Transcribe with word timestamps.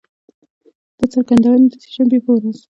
دا 0.97 1.05
څرګندونې 1.13 1.65
د 1.71 1.75
سه 1.81 1.89
شنبې 1.95 2.19
په 2.25 2.29
ورځ 2.35 2.57